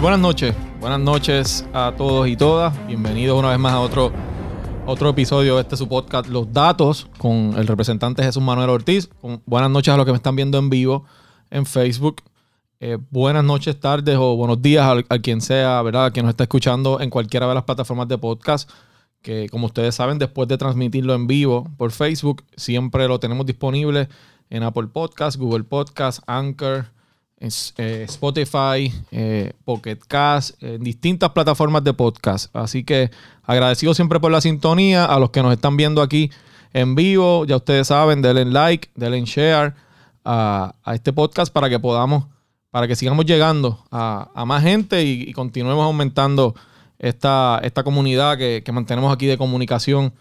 [0.00, 0.54] Buenas noches.
[0.78, 2.86] Buenas noches a todos y todas.
[2.86, 4.12] Bienvenidos una vez más a otro,
[4.84, 9.08] otro episodio de este su podcast, Los Datos, con el representante Jesús Manuel Ortiz.
[9.46, 11.06] buenas noches a los que me están viendo en vivo
[11.50, 12.16] en Facebook.
[12.78, 16.04] Eh, buenas noches, tardes o buenos días a, quien sea, ¿verdad?
[16.04, 18.70] A quien nos está escuchando en cualquiera de las plataformas de podcast.
[19.22, 24.10] Que como ustedes saben, después de transmitirlo en vivo por Facebook, siempre lo tenemos disponible
[24.50, 26.86] en Apple Podcast, Google Podcast, Anchor,
[27.38, 32.54] eh, Spotify, eh, Pocket Cast, en distintas plataformas de podcast.
[32.56, 33.10] Así que
[33.42, 35.04] agradecido siempre por la sintonía.
[35.04, 36.30] A los que nos están viendo aquí
[36.72, 39.74] en vivo, ya ustedes saben, denle like, denle share
[40.24, 42.24] a, este podcast para que podamos,
[42.70, 46.54] para que sigamos llegando a, más gente y, continuemos aumentando
[46.98, 50.12] esta, esta comunidad que, mantenemos aquí de comunicación.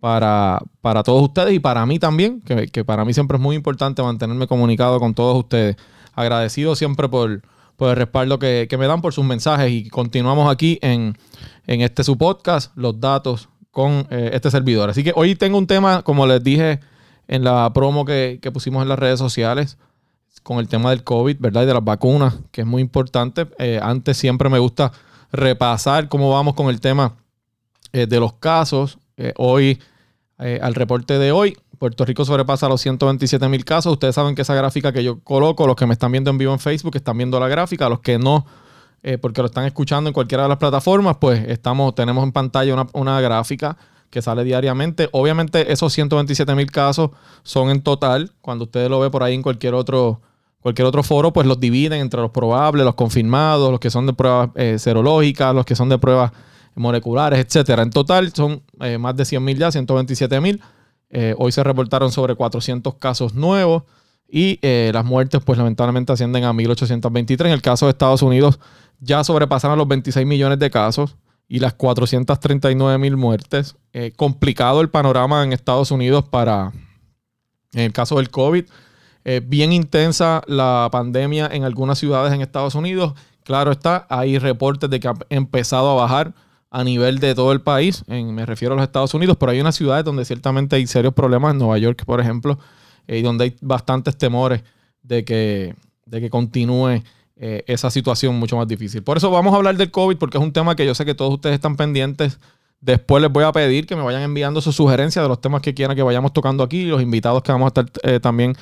[0.00, 3.56] Para, para, todos ustedes y para mí también, que, que para mí siempre es muy
[3.56, 5.76] importante mantenerme comunicado con todos ustedes
[6.14, 7.42] agradecido siempre por,
[7.80, 11.16] el respaldo que, me dan por sus mensajes y continuamos aquí en,
[11.66, 14.90] este su podcast, Los Datos, con eh, este servidor.
[14.90, 16.80] Así que hoy tengo un tema, como les dije
[17.26, 19.78] en la promo que, pusimos en las redes sociales,
[20.42, 21.62] con el tema del COVID, ¿verdad?
[21.62, 23.46] Y de las vacunas, que es muy importante.
[23.58, 24.92] Eh, antes siempre me gusta
[25.32, 27.14] repasar cómo vamos con el tema
[27.92, 28.98] eh, de los casos.
[29.36, 29.80] hoy,
[30.38, 33.92] al reporte de hoy, Puerto Rico sobrepasa los 127 mil casos.
[33.92, 36.50] Ustedes saben que esa gráfica que yo coloco, los que me están viendo en vivo
[36.54, 37.90] en Facebook, están viendo la gráfica.
[37.90, 38.46] Los que no,
[39.02, 42.86] eh, porque lo están escuchando en cualquiera de las plataformas, pues estamos, tenemos en pantalla
[42.94, 43.76] una, gráfica
[44.08, 45.10] que sale diariamente.
[45.12, 47.10] Obviamente esos 127 mil casos
[47.42, 48.32] son en total.
[48.40, 50.22] Cuando ustedes lo ven por ahí en cualquier otro,
[50.60, 54.14] cualquier otro foro, pues los dividen entre los probables, los confirmados, los que son de
[54.14, 56.32] pruebas eh, serológicas, los que son de pruebas
[56.76, 57.82] moleculares, etcétera.
[57.82, 60.62] En total son eh, más de 100 mil ya, 127 mil.
[61.16, 63.84] Eh, hoy se reportaron sobre 400 casos nuevos
[64.28, 67.46] y eh, las muertes, pues lamentablemente ascienden a 1823.
[67.50, 68.58] En el caso de Estados Unidos,
[68.98, 71.16] ya sobrepasaron los 26 millones de casos
[71.46, 73.76] y las 439 mil muertes.
[73.92, 76.72] Eh, complicado el panorama en Estados Unidos para,
[77.74, 78.64] en el caso del COVID.
[79.44, 83.14] bien intensa la pandemia en algunas ciudades en Estados Unidos.
[83.44, 86.34] Claro está, hay reportes de que ha empezado a bajar
[86.74, 89.76] a nivel de todo el país, me refiero a los Estados Unidos, pero hay unas
[89.76, 92.58] ciudades donde ciertamente hay serios problemas, en Nueva York, por ejemplo,
[93.06, 94.64] y eh, donde hay bastantes temores
[95.00, 97.04] de que, de que continúe
[97.36, 99.04] eh, esa situación mucho más difícil.
[99.04, 101.14] Por eso vamos a hablar del COVID, porque es un tema que yo sé que
[101.14, 102.40] todos ustedes están pendientes.
[102.80, 105.74] Después les voy a pedir que me vayan enviando sus sugerencias de los temas que
[105.74, 108.56] quieran que vayamos tocando aquí, los invitados que vamos a estar eh, también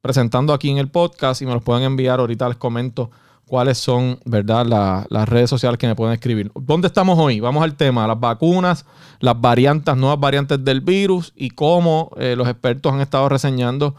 [0.00, 2.18] presentando aquí en el podcast y me los pueden enviar.
[2.18, 3.12] Ahorita les comento
[3.46, 4.66] cuáles son, ¿verdad?,
[5.08, 6.50] las redes sociales que me pueden escribir.
[6.54, 7.40] ¿Dónde estamos hoy?
[7.40, 8.84] Vamos al tema, las vacunas,
[9.20, 13.94] las variantes, nuevas variantes del virus y cómo eh, los expertos han estado reseñando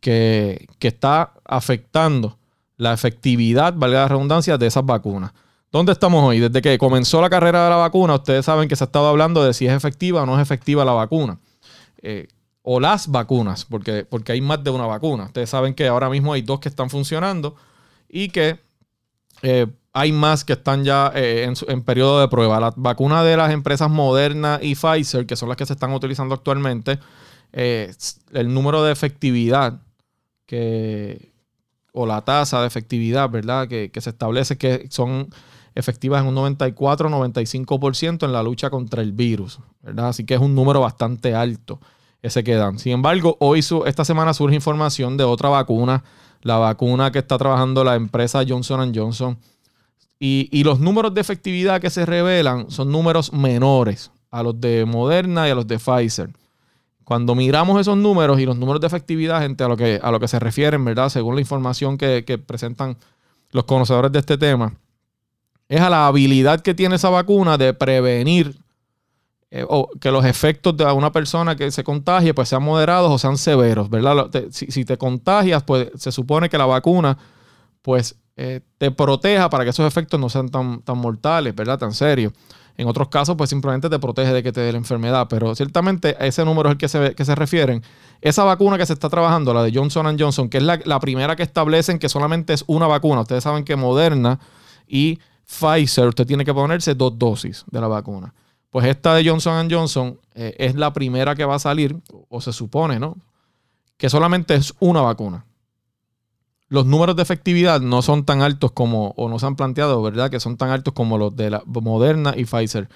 [0.00, 2.38] que, está afectando
[2.76, 5.32] la efectividad, valga la redundancia, de esas vacunas.
[5.72, 6.40] ¿Dónde estamos hoy?
[6.40, 9.42] Desde que comenzó la carrera de la vacuna, ustedes saben que se ha estado hablando
[9.42, 11.38] de si es efectiva o no es efectiva la vacuna.
[12.02, 12.28] Eh,
[12.62, 15.24] o las vacunas, porque, porque hay más de una vacuna.
[15.24, 17.56] Ustedes saben que ahora mismo hay dos que están funcionando
[18.08, 18.60] y que
[19.42, 22.58] eh, hay más que están ya eh, en, periodo de prueba.
[22.58, 26.34] La vacuna de las empresas Moderna y Pfizer, que son las que se están utilizando
[26.34, 26.98] actualmente,
[27.52, 27.94] eh,
[28.32, 29.80] el número de efectividad
[30.46, 31.32] que,
[31.92, 33.68] o la tasa de efectividad, ¿verdad?
[33.68, 35.28] Que, se establece que son
[35.76, 40.08] efectivas en un 94-95% en la lucha contra el virus, ¿verdad?
[40.08, 41.80] Así que es un número bastante alto
[42.20, 42.80] ese que dan.
[42.80, 46.02] Sin embargo, hoy esta semana surge información de otra vacuna
[46.44, 49.36] la vacuna que está trabajando la empresa Johnson Johnson.
[50.20, 55.48] Y, los números de efectividad que se revelan son números menores a los de Moderna
[55.48, 56.30] y a los de Pfizer.
[57.02, 60.20] Cuando miramos esos números y los números de efectividad, gente, a lo que, a lo
[60.20, 61.10] que se refieren, ¿verdad?
[61.10, 62.96] Según la información que, que presentan
[63.50, 64.74] los conocedores de este tema,
[65.68, 68.56] es a la habilidad que tiene esa vacuna de prevenir
[69.56, 73.18] eh, o que los efectos de una persona que se contagie pues sean moderados o
[73.18, 74.28] sean severos, ¿verdad?
[74.50, 77.16] si, te contagias, pues se supone que la vacuna
[77.80, 81.78] pues eh, te proteja para que esos efectos no sean tan, tan mortales, ¿verdad?
[81.78, 82.32] Tan serios.
[82.76, 85.28] En otros casos, pues simplemente te protege de que te dé la enfermedad.
[85.30, 87.80] Pero ciertamente ese número es el que se, que se refieren.
[88.22, 91.36] Esa vacuna que se está trabajando, la de Johnson Johnson, que es la, la primera
[91.36, 93.20] que establecen que solamente es una vacuna.
[93.20, 94.40] Ustedes saben que Moderna
[94.88, 98.34] y Pfizer, usted tiene que ponerse dos dosis de la vacuna.
[98.74, 101.96] Pues esta de Johnson Johnson eh, es la primera que va a salir,
[102.28, 103.16] o se supone, ¿no?
[103.96, 105.46] Que solamente es una vacuna.
[106.66, 110.28] Los números de efectividad no son tan altos como, o no se han planteado, ¿verdad?
[110.28, 112.88] Que son tan altos como los de la Moderna y Pfizer.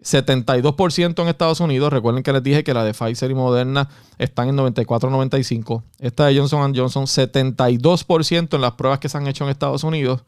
[0.00, 1.92] 72% en Estados Unidos.
[1.92, 3.88] Recuerden que les dije que la de Pfizer y Moderna
[4.18, 5.82] están en 94-95.
[5.98, 10.22] Esta de Johnson Johnson, 72% en las pruebas que se han hecho en Estados Unidos.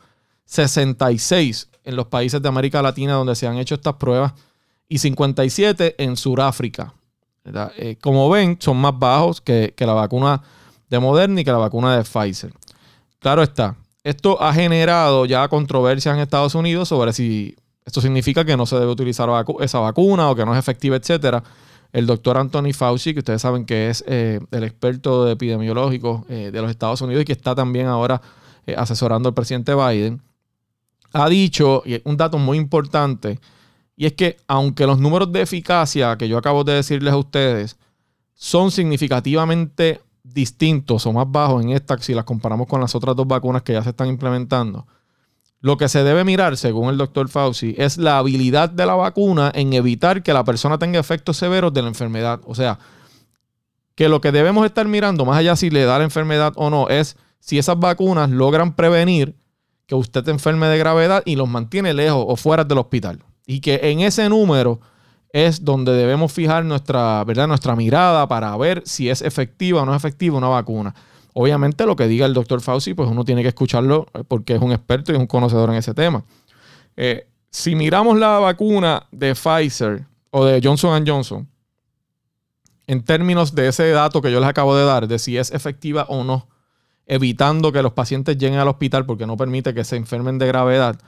[0.47, 4.33] 66 en los países de América Latina donde se han hecho estas pruebas
[4.89, 6.95] y 57 en Sudáfrica.
[7.77, 10.43] Eh, como ven, son más bajos que, que la vacuna
[10.89, 12.53] de Moderna y que la vacuna de Pfizer.
[13.19, 18.57] Claro está, esto ha generado ya controversias en Estados Unidos sobre si esto significa que
[18.57, 19.29] no se debe utilizar
[19.61, 21.43] esa vacuna o que no es efectiva, etcétera.
[21.93, 26.51] El doctor Anthony Fauci, que ustedes saben que es eh, el experto de epidemiológico eh,
[26.53, 28.21] de los Estados Unidos y que está también ahora
[28.77, 30.21] asesorando al presidente Biden,
[31.13, 33.41] ha dicho, y un dato muy importante,
[33.99, 37.77] y es que aunque los números de eficacia que yo acabo de decirles a ustedes
[38.33, 43.27] son significativamente distintos o más bajos en esta si las comparamos con las otras dos
[43.27, 44.87] vacunas que ya se están implementando,
[45.61, 49.51] lo que se debe mirar, según el doctor Fauci, es la habilidad de la vacuna
[49.53, 52.41] en evitar que la persona tenga efectos severos de la enfermedad.
[52.45, 52.79] O sea,
[53.97, 56.89] que lo que debemos estar mirando, más allá si le da la enfermedad o no,
[56.89, 59.35] es si esas vacunas logran prevenir
[59.87, 63.25] que usted te enferme de gravedad y los mantiene lejos o fuera del hospital.
[63.49, 64.79] Y que en ese número
[65.33, 67.49] es donde debemos fijar nuestra, ¿verdad?
[67.49, 70.95] nuestra mirada para ver si es efectiva o no es efectiva una vacuna.
[71.33, 74.61] Obviamente lo que diga el doctor Fauci, pues uno tiene que escucharlo eh, porque es
[74.61, 76.25] un experto y un conocedor en ese tema.
[76.95, 81.49] Eh, si miramos la vacuna de Pfizer o de Johnson Johnson,
[82.87, 86.05] en términos de ese dato que yo les acabo de dar, de si es efectiva
[86.11, 86.49] o no,
[87.07, 91.01] evitando que los pacientes lleguen al hospital porque no permite que se enfermen de gravedad,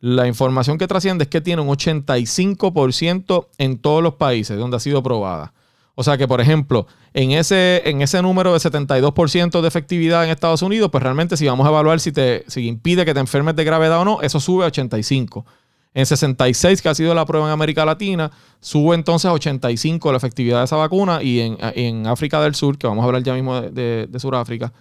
[0.00, 4.80] la información que trasciende es que tiene un 85% en todos los países donde ha
[4.80, 5.52] sido probada.
[5.98, 10.30] O sea que, por ejemplo, en ese, en ese número de 72% de efectividad en
[10.30, 13.64] Estados Unidos, pues realmente si vamos a evaluar si, te, impide que te enfermes de
[13.64, 15.46] gravedad o no, eso sube a 85.
[15.94, 20.18] En 66, que ha sido la prueba en América Latina, sube entonces a 85 la
[20.18, 23.62] efectividad de esa vacuna y en, África del Sur, que vamos a hablar ya mismo
[23.62, 24.74] de, de, Sudáfrica,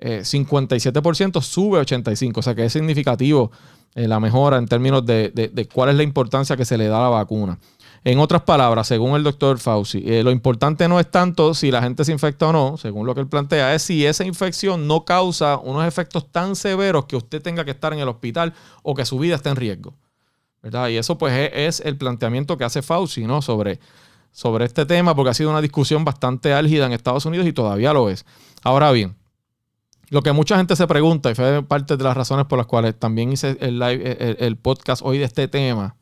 [0.00, 2.40] 57% eh, sube a 85.
[2.40, 3.50] O sea que es significativo
[3.94, 6.98] eh, la mejora en términos de, de cuál es la importancia que se le da
[6.98, 7.58] a la vacuna.
[8.06, 11.82] En otras palabras, según el doctor Fauci, eh, lo importante no es tanto si la
[11.82, 15.04] gente se infecta o no, según lo que él plantea, es si esa infección no
[15.04, 18.54] causa unos efectos tan severos que usted tenga que estar en el hospital
[18.84, 19.92] o que su vida esté en riesgo.
[20.62, 20.86] ¿verdad?
[20.86, 23.42] Y eso pues es, el planteamiento que hace Fauci ¿no?
[23.42, 23.80] sobre,
[24.30, 27.92] sobre este tema, porque ha sido una discusión bastante álgida en Estados Unidos y todavía
[27.92, 28.24] lo es.
[28.62, 29.16] Ahora bien,
[30.10, 32.98] lo que mucha gente se pregunta, y fue parte de las razones por las cuales
[32.98, 35.96] también hice el, podcast hoy de este tema,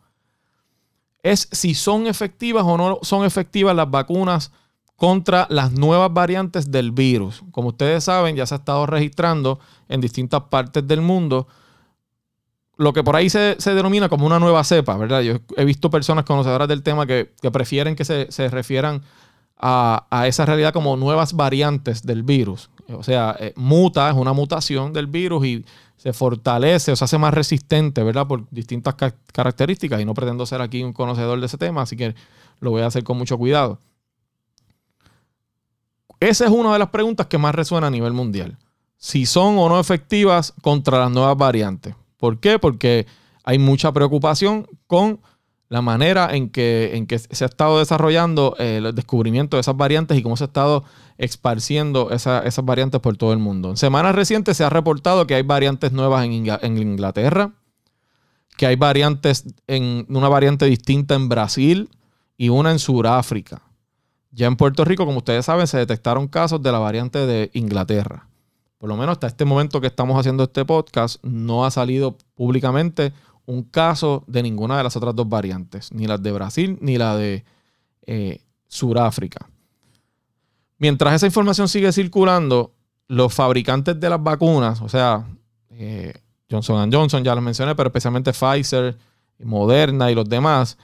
[1.22, 4.52] es si son efectivas o no son efectivas las vacunas
[4.96, 7.42] contra las nuevas variantes del virus.
[7.50, 9.58] Como ustedes saben, ya se ha estado registrando
[9.88, 11.48] en distintas partes del mundo
[12.76, 15.20] lo que por ahí se, denomina como una nueva cepa, ¿verdad?
[15.22, 19.02] Yo he visto personas conocedoras del tema que, prefieren que se, refieran
[19.56, 22.70] a, esa realidad como nuevas variantes del virus.
[22.88, 25.64] O sea, eh, muta, es una mutación del virus y
[25.96, 28.26] se fortalece o se hace más resistente, ¿verdad?
[28.26, 28.94] Por distintas
[29.32, 32.14] características y no pretendo ser aquí un conocedor de ese tema, así que
[32.60, 33.78] lo voy a hacer con mucho cuidado.
[36.20, 38.58] Esa es una de las preguntas que más resuena a nivel mundial.
[38.96, 41.94] Si son o no efectivas contra las nuevas variantes.
[42.16, 42.58] ¿Por qué?
[42.58, 43.06] Porque
[43.44, 45.20] hay mucha preocupación con
[45.74, 50.16] la manera en que, en que se ha estado desarrollando el descubrimiento de esas variantes
[50.16, 50.84] y cómo se ha estado
[51.18, 53.70] esparciendo esas variantes por todo el mundo.
[53.70, 57.54] En semanas recientes se ha reportado que hay variantes nuevas en, Inglaterra,
[58.56, 61.90] que hay variantes en una variante distinta en Brasil
[62.36, 63.60] y una en Sudáfrica.
[64.30, 68.28] Ya en Puerto Rico, como ustedes saben, se detectaron casos de la variante de Inglaterra.
[68.78, 73.12] Por lo menos hasta este momento que estamos haciendo este podcast, no ha salido públicamente
[73.46, 77.16] un caso de ninguna de las otras dos variantes, ni la de Brasil ni la
[77.16, 77.44] de
[78.06, 79.48] eh, Sudáfrica.
[80.78, 82.74] Mientras esa información sigue circulando,
[83.08, 85.26] los fabricantes de las vacunas, o sea,
[85.70, 86.14] eh,
[86.50, 88.96] Johnson Johnson, ya lo mencioné, pero especialmente Pfizer,
[89.40, 90.78] Moderna y los demás,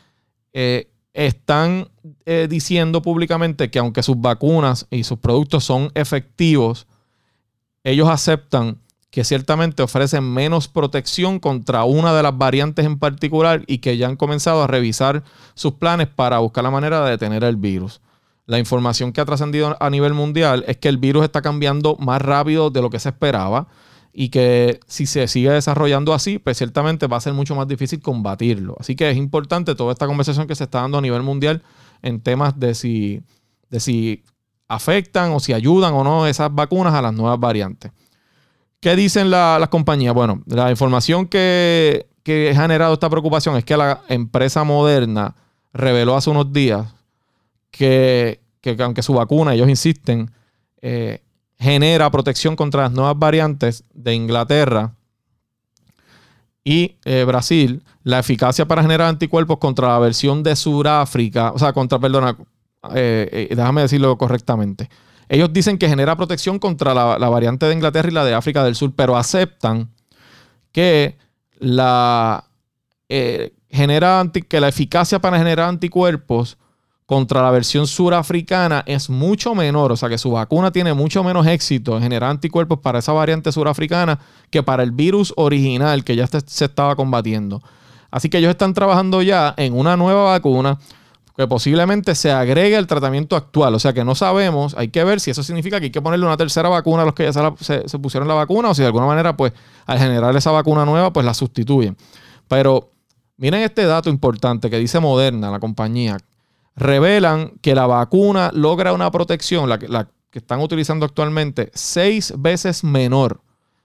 [0.53, 1.89] eh, están
[2.25, 6.87] eh, diciendo públicamente que aunque sus vacunas y sus productos son efectivos,
[7.83, 8.79] ellos aceptan
[9.11, 14.07] que ciertamente ofrecen menos protección contra una de las variantes en particular y que ya
[14.07, 15.25] han comenzado a revisar
[15.55, 18.01] sus planes para buscar la manera de detener el virus
[18.51, 22.21] la información que ha trascendido a nivel mundial es que el virus está cambiando más
[22.21, 23.69] rápido de lo que se esperaba
[24.13, 28.01] y que si se sigue desarrollando así, pues ciertamente va a ser mucho más difícil
[28.01, 28.75] combatirlo.
[28.81, 31.63] Así que es importante toda esta conversación que se está dando a nivel mundial
[32.03, 33.23] en temas de si,
[33.71, 34.25] de si
[34.67, 37.93] afectan o si ayudan o no esas vacunas a las nuevas variantes.
[38.81, 40.15] ¿Qué dicen las compañías?
[40.15, 45.35] Bueno, la información que, que ha generado esta preocupación es que la empresa moderna
[45.73, 46.87] reveló hace unos días
[47.71, 48.41] que,
[48.79, 50.31] aunque su vacuna, ellos insisten,
[50.81, 51.23] eh,
[51.59, 54.95] genera protección contra las nuevas variantes de Inglaterra,
[56.63, 61.73] y eh, Brasil, la eficacia para generar anticuerpos contra la versión de Sudáfrica, o sea,
[61.73, 62.37] contra, perdona,
[62.95, 64.91] eh, déjame decirlo correctamente.
[65.31, 68.75] Ellos dicen que genera protección contra la, variante de Inglaterra y la de África del
[68.75, 69.89] Sur, pero aceptan
[70.73, 71.17] que
[71.61, 72.47] la,
[73.71, 76.59] genera que la eficacia para generar anticuerpos
[77.07, 81.47] contra la versión surafricana es mucho menor, o sea que su vacuna tiene mucho menos
[81.47, 84.19] éxito en generar anticuerpos para esa variante surafricana
[84.51, 87.63] que para el virus original que ya se estaba combatiendo.
[88.11, 90.81] Así que ellos están trabajando ya en una nueva vacuna
[91.41, 93.75] que posiblemente se agregue al tratamiento actual.
[93.75, 96.27] O sea que no sabemos, hay que ver si eso significa que hay que ponerle
[96.27, 99.07] una tercera vacuna a los que ya se, pusieron la vacuna o si de alguna
[99.07, 99.53] manera, pues
[99.87, 101.97] al generar esa vacuna nueva, pues la sustituyen.
[102.47, 102.91] Pero
[103.39, 106.19] miren este dato importante que dice Moderna, la compañía
[106.77, 113.41] revelan que la vacuna logra una protección, la, que están utilizando actualmente, seis veces menor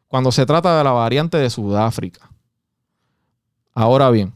[0.07, 2.29] cuando se trata de la variante de Sudáfrica.
[3.73, 4.33] Ahora bien,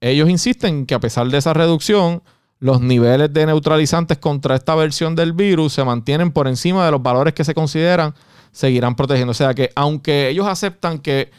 [0.00, 2.22] ellos insisten que a pesar de esa reducción,
[2.58, 7.02] los niveles de neutralizantes contra esta versión del virus se mantienen por encima de los
[7.02, 8.14] valores que se consideran
[8.52, 9.32] seguirán protegiendo.
[9.32, 11.30] O sea que aunque ellos aceptan que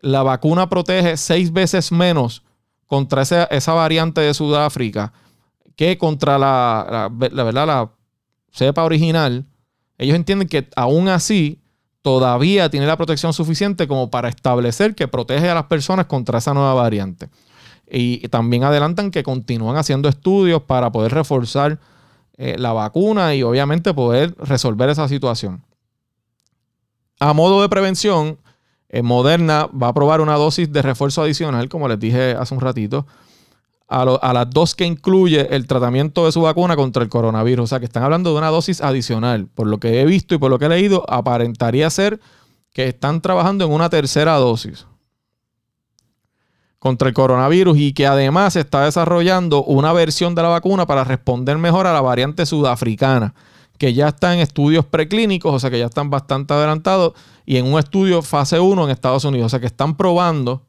[0.00, 2.42] la vacuna protege seis veces menos
[2.86, 5.12] contra esa, esa variante de Sudáfrica,
[5.76, 7.90] que contra la, la, la
[8.52, 9.46] cepa original,
[9.98, 11.60] ellos entienden que aún así
[12.02, 16.52] todavía tiene la protección suficiente como para establecer que protege a las personas contra esa
[16.52, 17.30] nueva variante.
[17.90, 21.78] Y también adelantan que continúan haciendo estudios para poder reforzar
[22.36, 25.62] eh, la vacuna y obviamente poder resolver esa situación.
[27.20, 28.38] A modo de prevención,
[28.88, 32.60] eh, Moderna va a probar una dosis de refuerzo adicional, como les dije hace un
[32.60, 33.06] ratito,
[33.86, 37.64] a, las dos que incluye el tratamiento de su vacuna contra el coronavirus.
[37.64, 39.46] O sea, que están hablando de una dosis adicional.
[39.46, 42.18] Por lo que he visto y por lo que he leído, aparentaría ser
[42.72, 44.86] que están trabajando en una tercera dosis
[46.84, 51.02] contra el coronavirus y que además se está desarrollando una versión de la vacuna para
[51.02, 53.32] responder mejor a la variante sudafricana,
[53.78, 57.14] que ya está en estudios preclínicos, o sea que ya están bastante adelantados,
[57.46, 60.66] y en un estudio fase 1 en Estados Unidos, o sea que están probando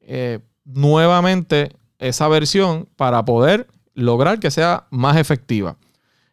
[0.00, 5.76] eh, nuevamente esa versión para poder lograr que sea más efectiva.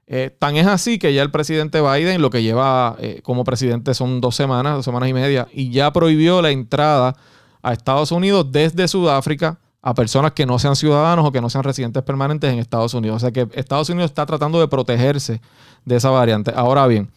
[0.07, 3.93] Eh, tan es así que ya el presidente Biden, lo que lleva eh, como presidente
[3.93, 7.15] son dos semanas, dos semanas y media, y ya prohibió la entrada
[7.63, 11.63] a Estados Unidos desde Sudáfrica a personas que no sean ciudadanos o que no sean
[11.63, 13.17] residentes permanentes en Estados Unidos.
[13.17, 15.41] O sea que Estados Unidos está tratando de protegerse
[15.83, 16.53] de esa variante.
[16.55, 17.09] Ahora bien,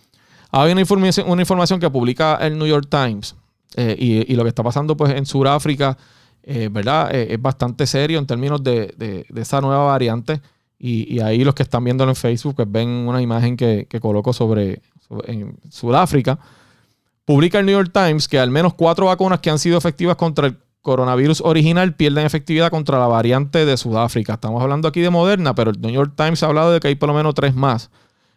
[0.50, 3.36] hay una información, una información que publica el New York Times
[3.76, 5.98] eh, y, lo que está pasando pues en Sudáfrica
[6.48, 7.12] eh, ¿verdad?
[7.12, 10.40] Eh, es bastante serio en términos de, esa nueva variante.
[10.78, 14.80] Y, ahí los que están viéndolo en Facebook pues ven una imagen que, coloco sobre,
[15.24, 16.38] en Sudáfrica.
[17.26, 20.46] Publica el New York Times que al menos cuatro vacunas que han sido efectivas contra
[20.46, 24.34] el coronavirus original pierden efectividad contra la variante de Sudáfrica.
[24.34, 26.94] Estamos hablando aquí de Moderna, pero el New York Times ha hablado de que hay
[26.94, 27.90] por lo menos tres más.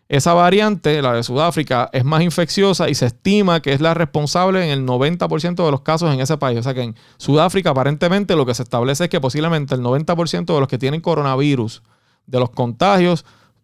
[0.07, 4.63] Esa variante, la de Sudáfrica, es más infecciosa y se estima que es la responsable
[4.63, 6.57] en el 90% de los casos en ese país.
[6.57, 10.51] O sea que en Sudáfrica aparentemente lo que se establece es que posiblemente el 90%
[10.51, 11.83] de los que tienen coronavirus,
[12.25, 13.23] de los contagios,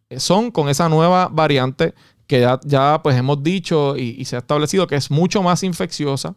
[0.10, 1.96] eh, son con esa nueva variante
[2.28, 6.36] que ya, pues hemos dicho y, se ha establecido que es mucho más infecciosa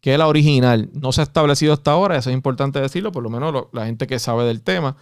[0.00, 0.90] que la original.
[0.92, 4.06] No se ha establecido hasta ahora, eso es importante decirlo, por lo menos la gente
[4.06, 4.96] que sabe del tema.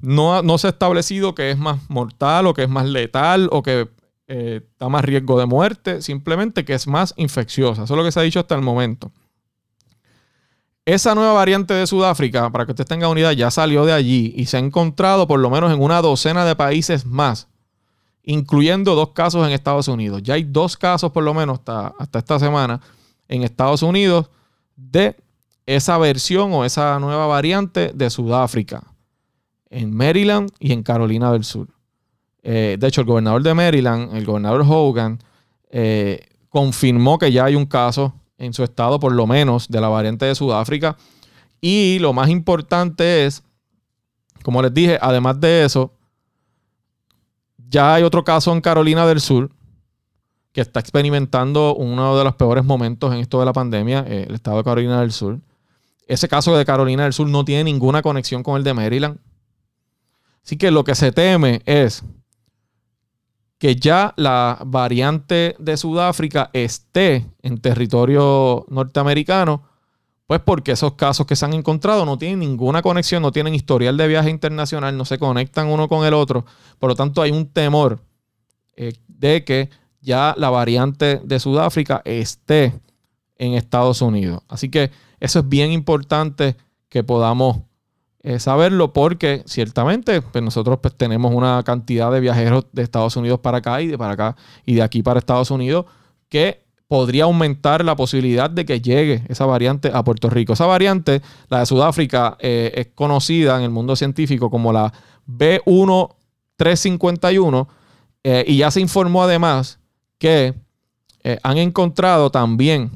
[0.00, 3.88] No, se ha establecido que es más mortal o que es más letal o que
[4.26, 7.84] eh, da más riesgo de muerte, simplemente que es más infecciosa.
[7.84, 9.12] Eso es lo que se ha dicho hasta el momento.
[10.84, 14.46] Esa nueva variante de Sudáfrica, para que usted tenga unidad, ya salió de allí y
[14.46, 17.48] se ha encontrado por lo menos en una docena de países más,
[18.22, 20.22] incluyendo dos casos en Estados Unidos.
[20.22, 22.80] Ya hay dos casos por lo menos hasta, hasta esta semana
[23.28, 24.30] en Estados Unidos
[24.76, 25.16] de
[25.66, 28.82] esa versión o esa nueva variante de Sudáfrica
[29.70, 31.68] en Maryland y en Carolina del Sur.
[32.42, 35.18] Eh, de hecho, el gobernador de Maryland, el gobernador Hogan,
[35.70, 39.88] eh, confirmó que ya hay un caso en su estado, por lo menos, de la
[39.88, 40.96] variante de Sudáfrica.
[41.60, 43.42] Y lo más importante es,
[44.42, 45.94] como les dije, además de eso,
[47.72, 49.50] ya hay otro caso en Carolina del Sur
[50.52, 54.34] que está experimentando uno de los peores momentos en esto de la pandemia, eh, el
[54.34, 55.40] estado de Carolina del Sur.
[56.06, 59.18] Ese caso de Carolina del Sur no tiene ninguna conexión con el de Maryland.
[60.44, 62.04] Así que lo que se teme es
[63.58, 69.62] que ya la variante de Sudáfrica esté en territorio norteamericano,
[70.32, 73.98] pues porque esos casos que se han encontrado no tienen ninguna conexión, no tienen historial
[73.98, 76.46] de viaje internacional, no se conectan uno con el otro.
[76.78, 78.00] Por lo tanto, hay un temor
[78.74, 79.68] eh, de que
[80.00, 82.72] ya la variante de Sudáfrica esté
[83.36, 84.42] en Estados Unidos.
[84.48, 86.56] Así que eso es bien importante
[86.88, 87.58] que podamos
[88.22, 93.40] eh, saberlo porque ciertamente pues nosotros pues, tenemos una cantidad de viajeros de Estados Unidos
[93.40, 95.84] para acá y de para acá y de aquí para Estados Unidos
[96.30, 96.61] que
[96.92, 100.52] podría aumentar la posibilidad de que llegue esa variante a Puerto Rico.
[100.52, 104.92] Esa variante, la de Sudáfrica, eh, es conocida en el mundo científico como la
[105.26, 107.66] B1351
[108.22, 109.78] eh, y ya se informó además
[110.18, 110.52] que
[111.42, 112.90] han encontrado también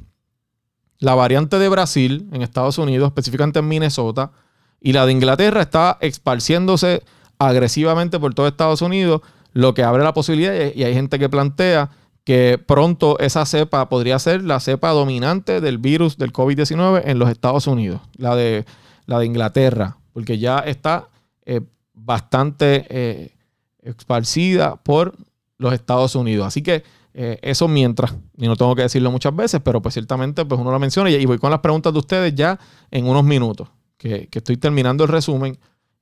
[0.99, 4.31] la variante de Brasil en Estados Unidos, específicamente en Minnesota,
[4.79, 7.03] y la de Inglaterra está esparciéndose
[7.39, 9.23] agresivamente por todo Estados Unidos,
[9.55, 11.89] lo que abre la posibilidad, y hay gente que plantea
[12.27, 17.31] que pronto esa cepa podría ser la cepa dominante del virus del COVID-19 en los
[17.31, 18.67] Estados Unidos, la de,
[19.07, 21.09] la de Inglaterra, porque ya está
[21.45, 21.61] eh,
[21.95, 23.37] bastante eh,
[23.81, 25.15] esparcida por
[25.57, 26.49] los Estados Unidos.
[26.49, 26.83] Así que
[27.15, 30.73] eh, eso mientras, y no tengo que decirlo muchas veces, pero pues ciertamente pues uno
[30.73, 32.59] lo menciona y voy con las preguntas de ustedes ya
[32.91, 35.57] en unos minutos que, estoy terminando el resumen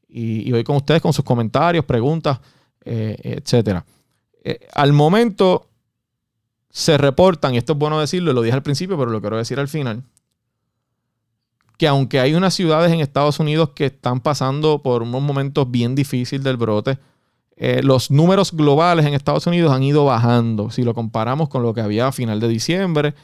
[0.09, 2.41] y, voy con ustedes con sus comentarios, preguntas,
[2.83, 3.85] eh, etcétera.
[4.73, 5.69] Al momento
[6.75, 9.59] se reportan, y esto es bueno decirlo, lo dije al principio, pero lo quiero decir
[9.59, 10.03] al final,
[11.79, 15.95] que aunque hay unas ciudades en Estados Unidos que están pasando por unos momentos bien
[15.95, 16.99] difíciles del brote,
[17.57, 20.71] eh, los números globales en Estados Unidos han ido bajando.
[20.71, 23.15] Si lo comparamos con lo que había a final de diciembre,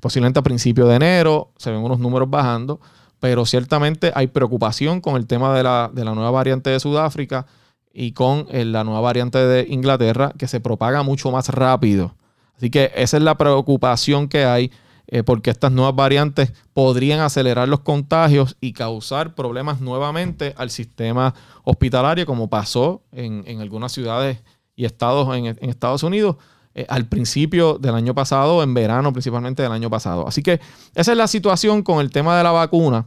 [0.00, 2.80] posiblemente a principio de enero, se ven unos números bajando
[3.20, 7.46] pero ciertamente hay preocupación con el tema de la, nueva variante de Sudáfrica
[7.92, 12.14] y con eh, la nueva variante de Inglaterra que se propaga mucho más rápido.
[12.60, 14.70] Así que esa es la preocupación que hay
[15.06, 21.34] eh, porque estas nuevas variantes podrían acelerar los contagios y causar problemas nuevamente al sistema
[21.64, 24.42] hospitalario como pasó en, algunas ciudades
[24.76, 26.36] y estados en, Estados Unidos.
[26.74, 30.28] Eh, al principio del año pasado, en verano principalmente del año pasado.
[30.28, 30.60] Así que
[30.94, 33.06] esa es la situación con el tema de la vacuna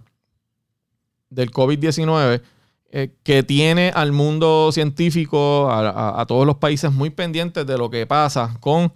[1.30, 2.42] del COVID-19
[2.90, 8.08] eh, que tiene al mundo científico, a, todos los países muy pendientes de lo que
[8.08, 8.92] pasa con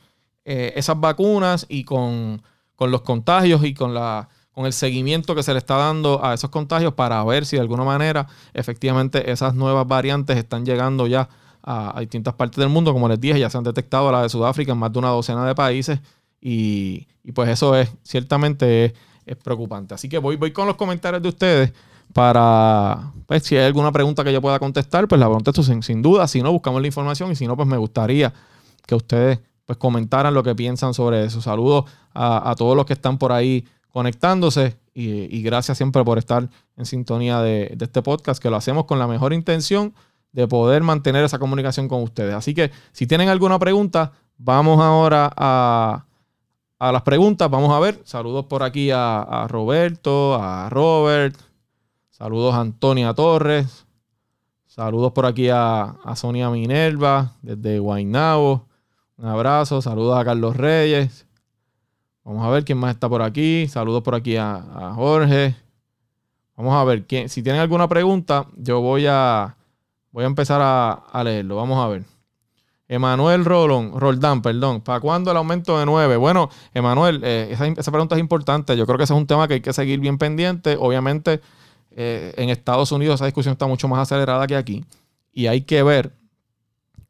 [0.49, 2.41] eh, esas vacunas y con,
[2.79, 6.49] los contagios y con, la, con el seguimiento que se le está dando a esos
[6.49, 11.27] contagios para ver si de alguna manera efectivamente esas nuevas variantes están llegando ya
[11.63, 12.93] a, distintas partes del mundo.
[12.93, 15.45] Como les dije, ya se han detectado la de Sudáfrica en más de una docena
[15.45, 15.99] de países
[16.39, 18.93] y, pues eso es ciertamente
[19.25, 19.95] es, preocupante.
[19.95, 21.73] Así que voy, voy con los comentarios de ustedes
[22.13, 26.01] para, pues si hay alguna pregunta que yo pueda contestar, pues la contesto sin, sin
[26.01, 26.25] duda.
[26.25, 28.33] Si no, buscamos la información y si no, pues me gustaría
[28.85, 31.41] que ustedes pues comentaran lo que piensan sobre eso.
[31.41, 36.85] Saludos a, todos los que están por ahí conectándose y, gracias siempre por estar en
[36.85, 39.93] sintonía de, este podcast, que lo hacemos con la mejor intención
[40.31, 42.33] de poder mantener esa comunicación con ustedes.
[42.33, 46.05] Así que si tienen alguna pregunta, vamos ahora a,
[46.79, 47.49] las preguntas.
[47.49, 47.99] Vamos a ver.
[48.05, 51.35] Saludos por aquí a, Roberto, a Robert.
[52.09, 53.85] Saludos a Antonia Torres.
[54.65, 58.67] Saludos por aquí a, Sonia Minerva desde Guaynabo.
[59.17, 59.81] Un abrazo.
[59.81, 61.25] Saludos a Carlos Reyes.
[62.23, 63.67] Vamos a ver quién más está por aquí.
[63.67, 65.55] Saludos por aquí a, Jorge.
[66.55, 67.05] Vamos a ver.
[67.05, 69.57] ¿quién, si tienen alguna pregunta, yo voy a,
[70.17, 71.57] Voy a empezar a, leerlo.
[71.57, 72.03] Vamos a ver.
[72.87, 74.81] Emanuel Rolón, Roldán, perdón.
[74.81, 76.17] ¿Para cuándo el aumento de 9?
[76.17, 78.75] Bueno, Emanuel, eh, esa, pregunta es importante.
[78.75, 80.75] Yo creo que ese es un tema que hay que seguir bien pendiente.
[80.79, 81.39] Obviamente,
[81.91, 84.83] eh, en Estados Unidos esa discusión está mucho más acelerada que aquí.
[85.31, 86.16] Y hay que ver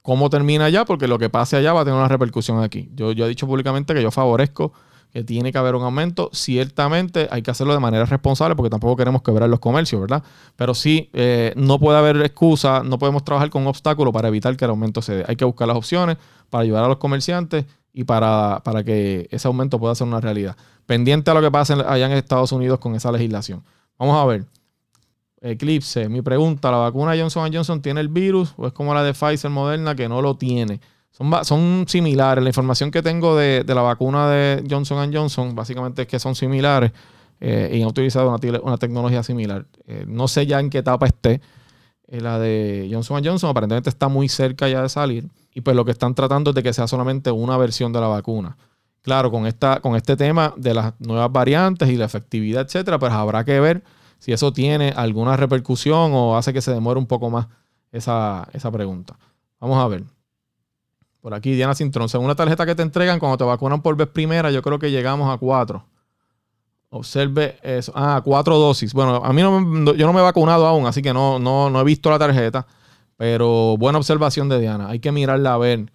[0.08, 2.90] cómo termina allá, porque lo que pase allá va a tener una repercusión aquí.
[2.96, 4.72] Yo, he dicho públicamente que yo favorezco
[5.12, 6.30] que tiene que haber un aumento.
[6.32, 10.24] Ciertamente hay que hacerlo de manera responsable porque tampoco queremos quebrar los comercios, ¿verdad?
[10.56, 14.56] Pero sí, eh, no puede haber excusa, no podemos trabajar con un obstáculo para evitar
[14.56, 15.26] que el aumento se dé.
[15.28, 16.16] Hay que buscar las opciones
[16.50, 20.56] para ayudar a los comerciantes y para, para que ese aumento pueda ser una realidad.
[20.86, 23.62] Pendiente a lo que pase allá en Estados Unidos con esa legislación.
[24.00, 24.46] Vamos a ver.
[25.42, 29.14] Eclipse, mi pregunta, ¿la vacuna Johnson Johnson tiene el virus o es como la de
[29.14, 30.80] Pfizer Moderna que no lo tiene?
[31.44, 32.44] Son, similares.
[32.44, 36.92] La información que tengo de, la vacuna de Johnson Johnson básicamente es que son similares
[37.40, 39.66] eh, y han utilizado una, tecnología similar.
[39.88, 41.42] Eh, no sé ya en qué etapa esté.
[42.08, 45.86] Eh, la de Johnson Johnson aparentemente está muy cerca ya de salir y pues lo
[45.86, 48.56] que están tratando es de que sea solamente una versión de la vacuna.
[49.02, 53.12] Claro, con, esta, con este tema de las nuevas variantes y la efectividad, etcétera, pues
[53.12, 53.84] habrá que ver
[54.20, 57.48] si eso tiene alguna repercusión o hace que se demore un poco más
[57.92, 59.18] esa, esa pregunta.
[59.60, 60.04] Vamos a ver.
[61.22, 62.10] Por aquí, Diana Cintrón.
[62.10, 64.92] Según la tarjeta que te entregan, cuando te vacunan por vez primera, yo creo que
[64.92, 65.86] llegamos a cuatro.
[66.90, 67.92] Observe eso.
[67.96, 68.94] Ah, cuatro dosis.
[68.94, 71.82] Bueno, a mí no, yo no me he vacunado aún, así que no, no, no
[71.82, 72.66] he visto la tarjeta.
[73.18, 74.90] Pero buena observación de Diana.
[74.90, 75.92] Hay que mirarla a ver.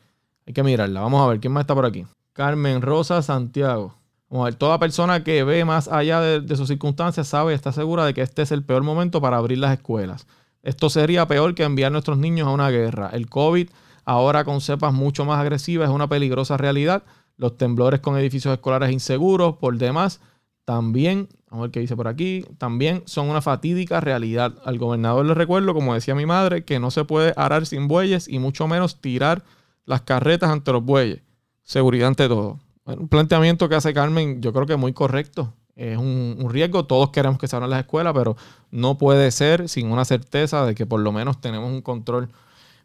[0.47, 1.01] Hay que mirarla.
[1.01, 2.05] Vamos a ver quién más está por aquí.
[2.33, 3.95] Carmen Rosa Santiago.
[4.35, 8.07] A ver, toda persona que ve más allá de, sus circunstancias sabe y está segura
[8.07, 10.27] de que este es el peor momento para abrir las escuelas.
[10.63, 13.11] Esto sería peor que enviar nuestros niños a una guerra.
[13.13, 13.69] El COVID,
[14.07, 17.03] ahora con cepas mucho más agresivas, es una peligrosa realidad.
[17.37, 20.21] Los temblores con edificios escolares inseguros, por demás,
[20.65, 24.55] también, vamos a ver qué dice por aquí, también son una fatídica realidad.
[24.65, 28.29] Al gobernador le recuerdo, como decía mi madre, que no se puede arar sin bueyes
[28.29, 29.43] y mucho menos tirar
[29.85, 31.21] las carretas ante los bueyes.
[31.65, 32.61] Seguridad ante todo.
[32.85, 35.55] Un planteamiento que hace Carmen, yo creo que muy correcto.
[35.75, 38.37] Es un, un, riesgo, todos queremos que se abran las escuelas, pero
[38.71, 42.29] no puede ser sin una certeza de que por lo menos tenemos un control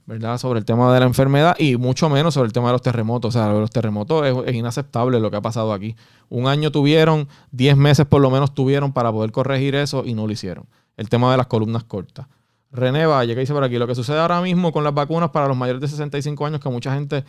[0.08, 0.38] ¿verdad?
[0.38, 3.36] Sobre el tema de la enfermedad y mucho menos sobre el tema de los terremotos.
[3.36, 5.98] O sea, los terremotos es, inaceptable lo que ha pasado aquí.
[6.30, 10.26] Un año tuvieron, 10 meses por lo menos tuvieron para poder corregir eso y no
[10.26, 10.66] lo hicieron.
[10.96, 12.28] El tema de las columnas cortas.
[12.72, 15.48] René Valle, que dice por aquí, lo que sucede ahora mismo con las vacunas para
[15.48, 17.26] los mayores de 65 años, que mucha gente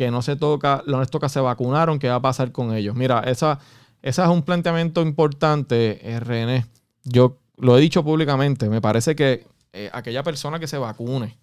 [0.00, 2.96] que no se toca, no les toca, se vacunaron, ¿qué va a pasar con ellos?
[2.96, 3.58] Mira, esa,
[4.00, 6.64] es un planteamiento importante, eh, René.
[7.04, 11.36] Yo lo he dicho públicamente, me parece que eh, aquella persona que se vacune,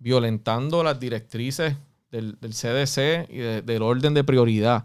[0.00, 1.76] violentando las directrices
[2.10, 4.84] del, CDC y del orden de prioridad.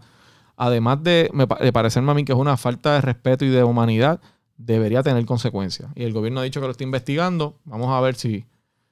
[0.56, 1.28] Además de,
[1.72, 4.20] parecerme a mí que es una falta de respeto y de humanidad,
[4.56, 5.90] debería tener consecuencias.
[5.96, 7.58] Y el gobierno ha dicho que lo está investigando.
[7.64, 8.44] Vamos a ver si,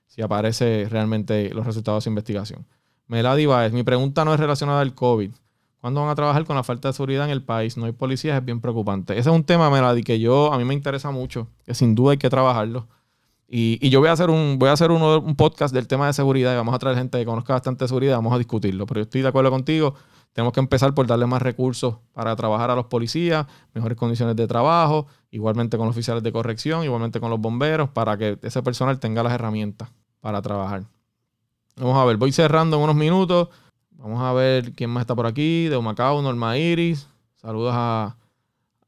[0.09, 2.67] si realmente los resultados de esa investigación.
[3.07, 5.31] Melody Baez, mi pregunta no es relacionada al COVID.
[5.81, 7.77] ¿Cuándo van a trabajar con la falta de seguridad en el país?
[7.77, 9.13] No hay policías, es bien preocupante.
[9.19, 12.13] Ese es un tema, Melody, que yo a mí me interesa mucho, que sin duda
[12.13, 12.89] hay que trabajarlo.
[13.47, 16.55] Y, yo voy a hacer un, voy a hacer un podcast del tema de seguridad
[16.55, 18.87] y vamos a traer gente que conozca bastante seguridad, vamos a discutirlo.
[18.87, 19.95] Pero yo estoy de acuerdo contigo,
[20.33, 24.47] tenemos que empezar por darle más recursos para trabajar a los policías, mejores condiciones de
[24.47, 28.99] trabajo, igualmente con los oficiales de corrección, igualmente con los bomberos, para que ese personal
[28.99, 29.91] tenga las herramientas
[30.21, 30.85] para trabajar.
[31.77, 33.49] Vamos a ver, voy cerrando en unos minutos.
[33.93, 35.67] Vamos a ver quién más está por aquí.
[35.67, 37.09] De Humacao, Norma Iris.
[37.35, 38.17] Saludos a,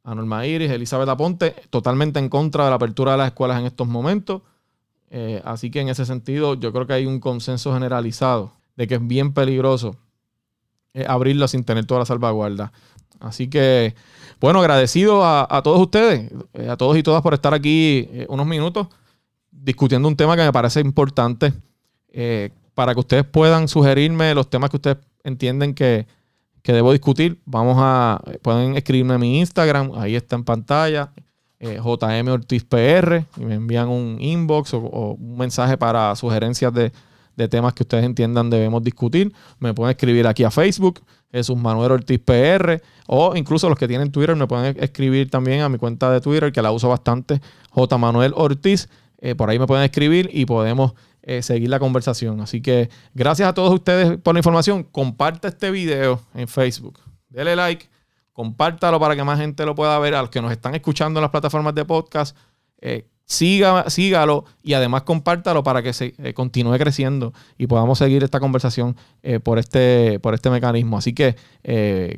[0.04, 3.88] Norma Iris, Elizabeth Aponte, totalmente en contra de la apertura de las escuelas en estos
[3.88, 4.42] momentos.
[5.10, 8.94] Eh, así que en ese sentido yo creo que hay un consenso generalizado de que
[8.96, 9.96] es bien peligroso
[10.94, 12.72] eh, abrirla sin tener toda la salvaguarda.
[13.18, 13.96] Así que,
[14.40, 18.86] bueno, agradecido a, todos ustedes, eh, a todos y todas por estar aquí unos minutos
[19.50, 21.52] discutiendo un tema que me parece importante
[22.76, 26.06] para que ustedes puedan sugerirme los temas que ustedes entienden que,
[26.60, 31.10] que debo discutir, vamos a, pueden escribirme a mi Instagram, ahí está en pantalla,
[31.58, 36.92] eh, JM Ortiz PR, y me envían un inbox o, un mensaje para sugerencias de,
[37.48, 39.32] temas que ustedes entiendan debemos discutir.
[39.58, 41.00] Me pueden escribir aquí a Facebook,
[41.32, 45.70] Jesús Manuel Ortiz PR, o incluso los que tienen Twitter me pueden escribir también a
[45.70, 48.90] mi cuenta de Twitter, que la uso bastante, J Manuel Ortiz.
[49.18, 50.92] Eh, por ahí me pueden escribir y podemos
[51.28, 52.40] eh, seguir la conversación.
[52.40, 54.84] Así que gracias a todos ustedes por la información.
[54.84, 57.00] Comparte este video en Facebook.
[57.28, 57.88] Dele like,
[58.32, 60.14] compártalo para que más gente lo pueda ver.
[60.14, 62.36] A los que nos están escuchando en las plataformas de podcast,
[62.80, 68.22] eh, siga, sígalo y además compártalo para que se eh, continúe creciendo y podamos seguir
[68.22, 68.94] esta conversación
[69.42, 70.96] por, este, por este mecanismo.
[70.96, 71.34] Así que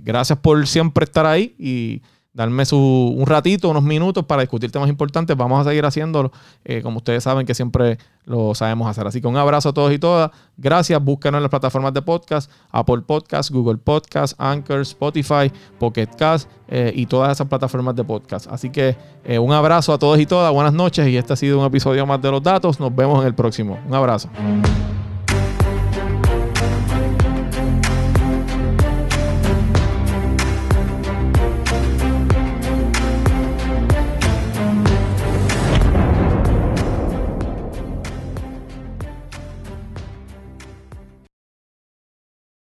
[0.05, 4.89] gracias por siempre estar ahí y darme su, un ratito, unos minutos para discutir temas
[4.89, 5.37] importantes.
[5.37, 6.31] Vamos a seguir haciéndolo,
[6.65, 9.07] eh, como ustedes saben que siempre lo sabemos hacer.
[9.07, 10.31] Así que un abrazo a todos y todas.
[10.57, 11.03] Gracias.
[11.03, 16.93] Búsquenos en las plataformas de podcast, Apple Podcast, Google Podcast, Anchor, Spotify, Pocket Cast eh,
[16.95, 18.47] y todas esas plataformas de podcast.
[18.51, 20.53] Así que eh, un abrazo a todos y todas.
[20.53, 22.79] Buenas noches y este ha sido un episodio más de los datos.
[22.79, 23.79] Nos vemos en el próximo.
[23.87, 24.29] Un abrazo.